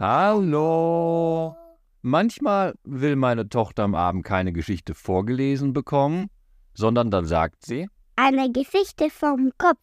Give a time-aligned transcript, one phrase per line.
[0.00, 1.54] Hallo.
[2.00, 6.30] Manchmal will meine Tochter am Abend keine Geschichte vorgelesen bekommen,
[6.72, 7.86] sondern dann sagt sie,
[8.16, 9.78] Eine Geschichte vom Kopf.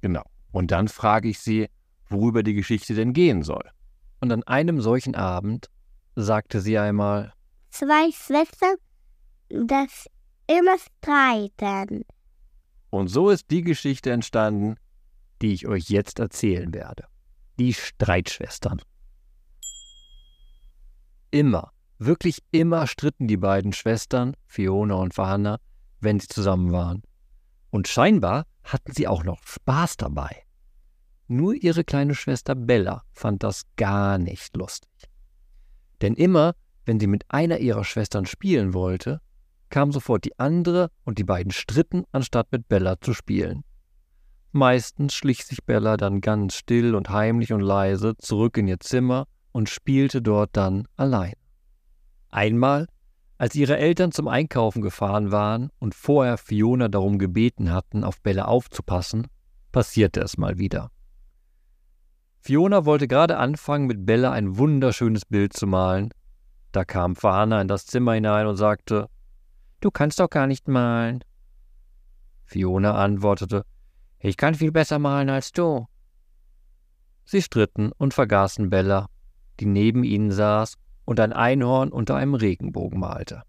[0.00, 0.22] genau.
[0.52, 1.68] Und dann frage ich sie,
[2.08, 3.68] worüber die Geschichte denn gehen soll.
[4.22, 5.68] Und an einem solchen Abend
[6.14, 7.34] sagte sie einmal,
[7.68, 8.76] Zwei Schwestern,
[9.50, 10.06] das
[10.46, 12.06] immer streiten.
[12.88, 14.76] und so ist die Geschichte entstanden,
[15.42, 17.04] die ich euch jetzt erzählen werde.
[17.58, 18.80] Die Streitschwestern.
[21.36, 25.58] Immer, wirklich immer stritten die beiden Schwestern, Fiona und Johanna,
[26.00, 27.02] wenn sie zusammen waren.
[27.68, 30.44] Und scheinbar hatten sie auch noch Spaß dabei.
[31.28, 34.90] Nur ihre kleine Schwester Bella fand das gar nicht lustig.
[36.00, 36.54] Denn immer,
[36.86, 39.20] wenn sie mit einer ihrer Schwestern spielen wollte,
[39.68, 43.62] kam sofort die andere und die beiden stritten, anstatt mit Bella zu spielen.
[44.52, 49.26] Meistens schlich sich Bella dann ganz still und heimlich und leise zurück in ihr Zimmer
[49.56, 51.32] und spielte dort dann allein.
[52.28, 52.88] Einmal,
[53.38, 58.44] als ihre Eltern zum Einkaufen gefahren waren und vorher Fiona darum gebeten hatten, auf Bella
[58.44, 59.28] aufzupassen,
[59.72, 60.90] passierte es mal wieder.
[62.38, 66.10] Fiona wollte gerade anfangen, mit Bella ein wunderschönes Bild zu malen.
[66.72, 69.08] Da kam Fahana in das Zimmer hinein und sagte,
[69.80, 71.24] Du kannst doch gar nicht malen.
[72.44, 73.64] Fiona antwortete,
[74.18, 75.86] Ich kann viel besser malen als du.
[77.24, 79.08] Sie stritten und vergaßen Bella,
[79.60, 83.42] die neben ihnen saß und ein Einhorn unter einem Regenbogen malte.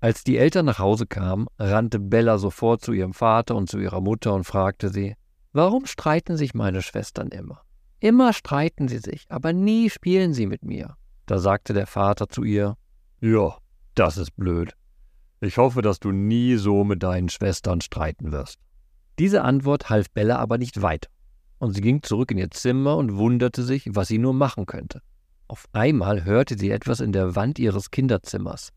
[0.00, 4.00] Als die Eltern nach Hause kamen, rannte Bella sofort zu ihrem Vater und zu ihrer
[4.00, 5.14] Mutter und fragte sie,
[5.52, 7.62] Warum streiten sich meine Schwestern immer?
[7.98, 10.96] Immer streiten sie sich, aber nie spielen sie mit mir.
[11.26, 12.76] Da sagte der Vater zu ihr,
[13.20, 13.58] Ja,
[13.94, 14.74] das ist blöd.
[15.40, 18.58] Ich hoffe, dass du nie so mit deinen Schwestern streiten wirst.
[19.18, 21.10] Diese Antwort half Bella aber nicht weiter,
[21.58, 25.02] und sie ging zurück in ihr Zimmer und wunderte sich, was sie nur machen könnte.
[25.50, 28.68] Auf einmal hörte sie etwas in der Wand ihres Kinderzimmers.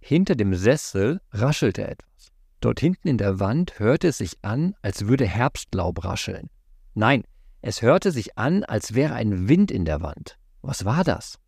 [0.00, 2.32] Hinter dem Sessel raschelte etwas.
[2.60, 6.48] Dort hinten in der Wand hörte es sich an, als würde Herbstlaub rascheln.
[6.94, 7.24] Nein,
[7.60, 10.38] es hörte sich an, als wäre ein Wind in der Wand.
[10.62, 11.38] Was war das?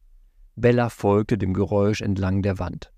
[0.57, 2.93] Bella folgte dem Geräusch entlang der Wand.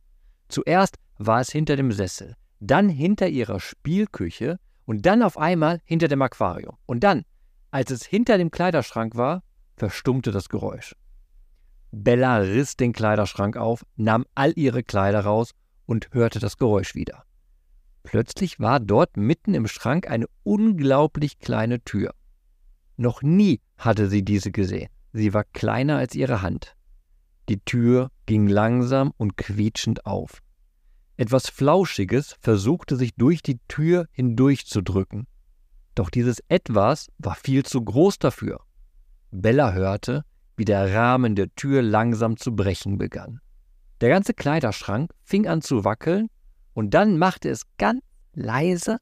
[0.48, 6.08] Zuerst war es hinter dem Sessel, dann hinter ihrer Spielküche und dann auf einmal hinter
[6.08, 6.76] dem Aquarium.
[6.86, 7.22] Und dann,
[7.70, 9.44] als es hinter dem Kleiderschrank war,
[9.76, 10.96] verstummte das Geräusch.
[11.92, 15.50] Bella riss den Kleiderschrank auf, nahm all ihre Kleider raus
[15.84, 17.24] und hörte das Geräusch wieder.
[18.02, 22.14] Plötzlich war dort mitten im Schrank eine unglaublich kleine Tür.
[22.96, 24.88] Noch nie hatte sie diese gesehen.
[25.12, 26.76] Sie war kleiner als ihre Hand.
[27.48, 30.42] Die Tür ging langsam und quietschend auf.
[31.16, 35.26] Etwas Flauschiges versuchte sich durch die Tür hindurchzudrücken.
[35.94, 38.60] Doch dieses Etwas war viel zu groß dafür.
[39.30, 40.24] Bella hörte,
[40.62, 43.40] wie der Rahmen der Tür langsam zu brechen begann.
[44.00, 46.28] Der ganze Kleiderschrank fing an zu wackeln
[46.72, 48.00] und dann machte es ganz
[48.32, 48.98] leise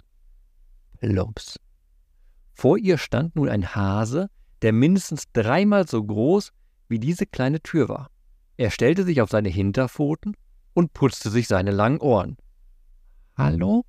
[1.00, 1.60] Plumps.
[2.54, 4.30] Vor ihr stand nun ein Hase,
[4.62, 6.50] der mindestens dreimal so groß
[6.88, 8.08] wie diese kleine Tür war.
[8.56, 10.38] Er stellte sich auf seine Hinterpfoten
[10.72, 12.38] und putzte sich seine langen Ohren.
[13.36, 13.84] Hallo?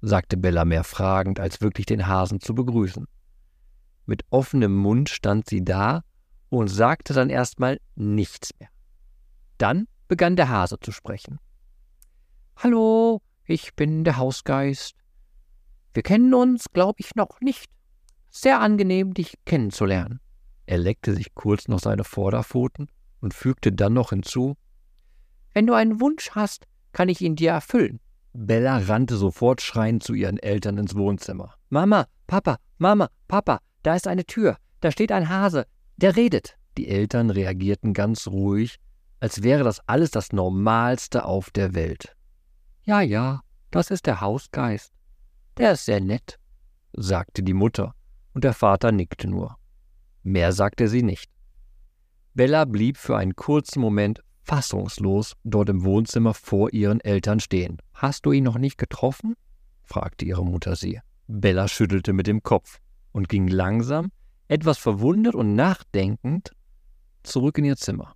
[0.00, 3.08] sagte Bella mehr fragend, als wirklich den Hasen zu begrüßen.
[4.06, 6.04] Mit offenem Mund stand sie da
[6.48, 8.68] und sagte dann erstmal nichts mehr.
[9.58, 11.38] Dann begann der Hase zu sprechen.
[12.56, 14.94] Hallo, ich bin der Hausgeist.
[15.92, 17.70] Wir kennen uns, glaube ich, noch nicht.
[18.30, 20.20] Sehr angenehm, dich kennenzulernen.
[20.66, 22.88] Er leckte sich kurz noch seine Vorderpfoten
[23.20, 24.56] und fügte dann noch hinzu,
[25.54, 28.00] wenn du einen Wunsch hast, kann ich ihn dir erfüllen.
[28.32, 31.54] Bella rannte sofort schreiend zu ihren Eltern ins Wohnzimmer.
[31.68, 35.66] Mama, Papa, Mama, Papa, da ist eine Tür, da steht ein Hase,
[35.96, 36.56] der redet.
[36.76, 38.76] Die Eltern reagierten ganz ruhig,
[39.20, 42.16] als wäre das alles das Normalste auf der Welt.
[42.82, 43.40] Ja, ja,
[43.70, 44.92] das ist der Hausgeist.
[45.56, 46.38] Der ist sehr nett,
[46.92, 47.94] sagte die Mutter,
[48.32, 49.56] und der Vater nickte nur.
[50.22, 51.30] Mehr sagte sie nicht.
[52.34, 57.78] Bella blieb für einen kurzen Moment fassungslos dort im Wohnzimmer vor ihren Eltern stehen.
[57.94, 59.34] Hast du ihn noch nicht getroffen?
[59.82, 61.00] fragte ihre Mutter sie.
[61.26, 62.80] Bella schüttelte mit dem Kopf
[63.12, 64.10] und ging langsam,
[64.48, 66.52] etwas verwundert und nachdenkend,
[67.22, 68.14] zurück in ihr Zimmer.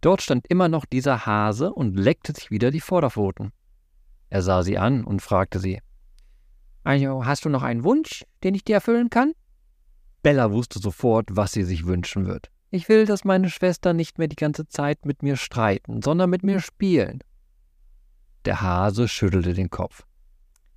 [0.00, 3.52] Dort stand immer noch dieser Hase und leckte sich wieder die Vorderpfoten.
[4.30, 5.80] Er sah sie an und fragte sie,
[6.84, 9.32] Also, hast du noch einen Wunsch, den ich dir erfüllen kann?
[10.22, 12.50] Bella wusste sofort, was sie sich wünschen wird.
[12.70, 16.44] Ich will, dass meine Schwestern nicht mehr die ganze Zeit mit mir streiten, sondern mit
[16.44, 17.20] mir spielen.
[18.44, 20.06] Der Hase schüttelte den Kopf.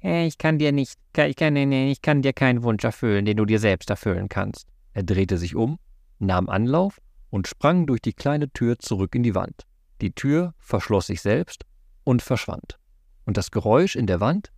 [0.05, 3.59] Ich kann dir nicht, ich kann, ich kann dir keinen Wunsch erfüllen, den du dir
[3.59, 4.67] selbst erfüllen kannst.
[4.91, 5.79] Er drehte sich um,
[6.19, 9.63] nahm Anlauf und sprang durch die kleine Tür zurück in die Wand.
[10.01, 11.63] Die Tür verschloss sich selbst
[12.03, 12.77] und verschwand.
[13.23, 14.51] Und das Geräusch in der Wand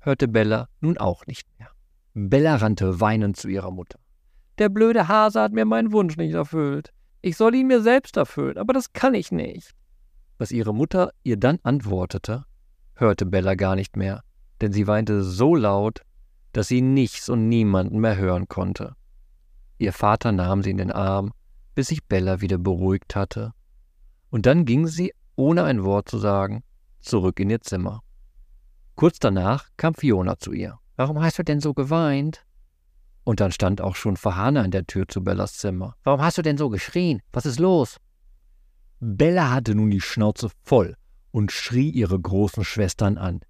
[0.00, 1.70] hörte Bella nun auch nicht mehr.
[2.12, 3.98] Bella rannte weinend zu ihrer Mutter.
[4.58, 6.92] Der blöde Hase hat mir meinen Wunsch nicht erfüllt.
[7.22, 9.70] Ich soll ihn mir selbst erfüllen, aber das kann ich nicht.
[10.36, 12.44] Was ihre Mutter ihr dann antwortete,
[12.96, 14.22] hörte Bella gar nicht mehr,
[14.60, 16.02] denn sie weinte so laut,
[16.52, 18.94] dass sie nichts und niemanden mehr hören konnte.
[19.78, 21.32] Ihr Vater nahm sie in den Arm,
[21.74, 23.52] bis sich Bella wieder beruhigt hatte,
[24.30, 26.62] und dann ging sie, ohne ein Wort zu sagen,
[27.00, 28.02] zurück in ihr Zimmer.
[28.94, 30.78] Kurz danach kam Fiona zu ihr.
[30.96, 32.44] Warum hast du denn so geweint?
[33.24, 35.96] Und dann stand auch schon Fahana an der Tür zu Bellas Zimmer.
[36.04, 37.22] Warum hast du denn so geschrien?
[37.32, 37.96] Was ist los?
[39.00, 40.96] Bella hatte nun die Schnauze voll
[41.30, 43.40] und schrie ihre großen Schwestern an.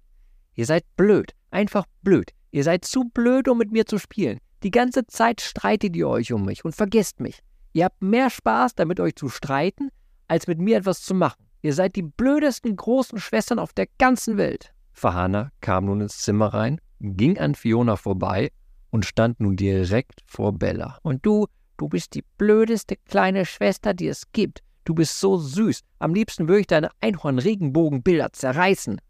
[0.61, 2.33] Ihr seid blöd, einfach blöd.
[2.51, 4.37] Ihr seid zu blöd, um mit mir zu spielen.
[4.61, 7.39] Die ganze Zeit streitet ihr euch um mich und vergesst mich.
[7.73, 9.89] Ihr habt mehr Spaß, damit euch zu streiten,
[10.27, 11.47] als mit mir etwas zu machen.
[11.63, 14.71] Ihr seid die blödesten großen Schwestern auf der ganzen Welt.
[14.93, 18.51] Fahana kam nun ins Zimmer rein, ging an Fiona vorbei
[18.91, 20.99] und stand nun direkt vor Bella.
[21.01, 21.47] Und du,
[21.77, 24.61] du bist die blödeste kleine Schwester, die es gibt.
[24.83, 25.79] Du bist so süß.
[25.97, 29.01] Am liebsten würde ich deine Einhorn-Regenbogenbilder zerreißen.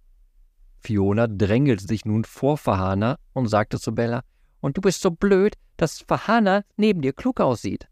[0.81, 4.23] Fiona drängelte sich nun vor Fahana und sagte zu Bella,
[4.59, 7.87] und du bist so blöd, dass Fahana neben dir klug aussieht.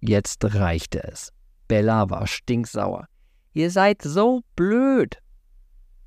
[0.00, 1.32] Jetzt reichte es.
[1.66, 3.06] Bella war stinksauer.
[3.52, 5.20] Ihr seid so blöd.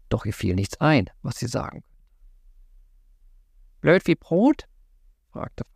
[0.10, 1.84] Doch ihr fiel nichts ein, was sie sagen.
[3.82, 4.66] Blöd wie Brot?
[5.32, 5.72] fragte Fahana.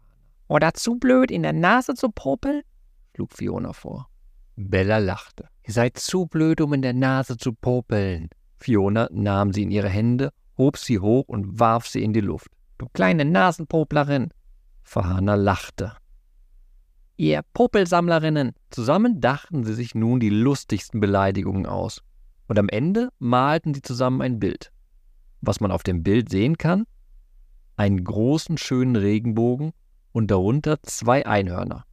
[0.48, 2.62] Oder zu blöd, in der Nase zu popeln?
[3.16, 4.10] schlug Fiona vor.
[4.56, 5.50] Bella lachte.
[5.64, 8.30] Ihr seid zu blöd, um in der Nase zu popeln.
[8.58, 12.48] Fiona nahm sie in ihre Hände, hob sie hoch und warf sie in die Luft.
[12.78, 14.32] Du kleine Nasenpoplerin.
[14.84, 15.94] Fahana lachte.
[17.18, 18.54] Ihr Popelsammlerinnen.
[18.70, 22.02] Zusammen dachten sie sich nun die lustigsten Beleidigungen aus.
[22.48, 24.72] Und am Ende malten sie zusammen ein Bild.
[25.42, 26.86] Was man auf dem Bild sehen kann?
[27.78, 29.72] Einen großen, schönen Regenbogen
[30.12, 31.86] und darunter zwei Einhörner.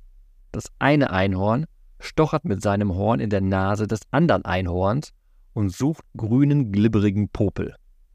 [0.50, 1.66] Das eine Einhorn
[2.00, 5.12] stochert mit seinem Horn in der Nase des anderen Einhorns
[5.52, 7.74] und sucht grünen, glibberigen Popel.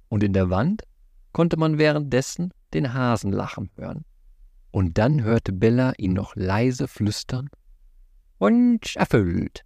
[0.10, 0.84] Und in der Wand
[1.34, 4.06] konnte man währenddessen den Hasen lachen hören.
[4.72, 7.50] Und dann hörte Bella ihn noch leise flüstern.
[8.39, 9.63] Wunsch erfüllt.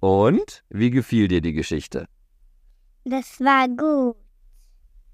[0.00, 2.06] Und wie gefiel dir die Geschichte?
[3.04, 4.16] Das war gut,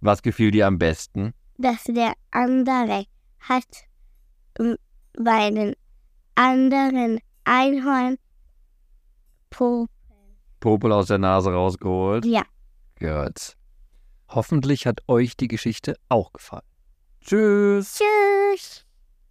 [0.01, 1.33] Was gefiel dir am besten?
[1.57, 3.05] dass der andere
[3.39, 3.85] hat
[5.17, 5.75] bei den
[6.35, 8.17] anderen Einhorn
[9.51, 9.89] Pop.
[10.65, 12.25] Popel aus der Nase rausgeholt.
[12.25, 12.43] Ja.
[12.99, 13.55] Gut.
[14.31, 16.65] Hoffentlich hat euch die Geschichte auch gefallen.
[17.21, 17.99] Tschüss.
[17.99, 18.87] Tschüss.